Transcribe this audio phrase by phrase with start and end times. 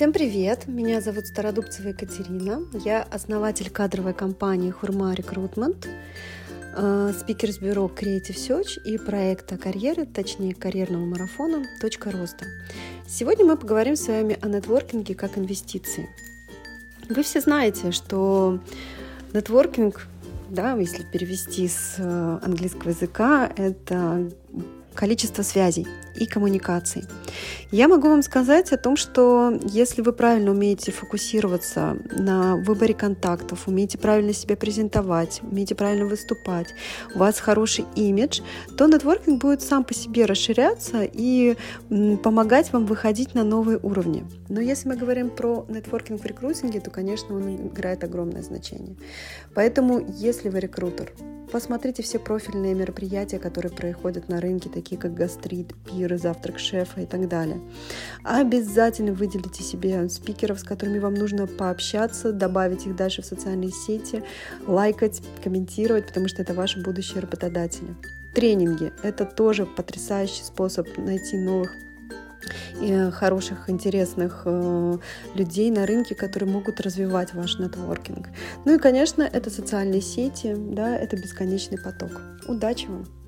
[0.00, 0.66] Всем привет!
[0.66, 2.62] Меня зовут Стародубцева Екатерина.
[2.86, 5.86] Я основатель кадровой компании Хурма Рекрутмент,
[6.74, 12.46] э, спикер с бюро Creative Search и проекта карьеры, точнее карьерного марафона «Точка роста».
[13.06, 16.08] Сегодня мы поговорим с вами о нетворкинге как инвестиции.
[17.10, 18.58] Вы все знаете, что
[19.34, 20.06] нетворкинг,
[20.48, 24.30] да, если перевести с э, английского языка, это
[24.94, 25.86] количество связей
[26.16, 27.04] и коммуникаций.
[27.70, 33.68] Я могу вам сказать о том, что если вы правильно умеете фокусироваться на выборе контактов,
[33.68, 36.74] умеете правильно себя презентовать, умеете правильно выступать,
[37.14, 38.40] у вас хороший имидж,
[38.76, 41.56] то нетворкинг будет сам по себе расширяться и
[42.22, 44.24] помогать вам выходить на новые уровни.
[44.48, 48.96] Но если мы говорим про нетворкинг в рекрутинге, то, конечно, он играет огромное значение.
[49.54, 51.12] Поэтому, если вы рекрутер,
[51.50, 57.06] Посмотрите все профильные мероприятия, которые происходят на рынке, такие как гастрит, пиры, завтрак шефа и
[57.06, 57.60] так далее.
[58.24, 64.22] Обязательно выделите себе спикеров, с которыми вам нужно пообщаться, добавить их дальше в социальные сети,
[64.66, 67.94] лайкать, комментировать, потому что это ваши будущие работодатели.
[68.34, 71.70] Тренинги– это тоже потрясающий способ найти новых
[73.12, 74.96] хороших, интересных э,
[75.34, 78.28] людей на рынке, которые могут развивать ваш нетворкинг.
[78.64, 82.22] Ну и, конечно, это социальные сети, да, это бесконечный поток.
[82.48, 83.19] Удачи вам!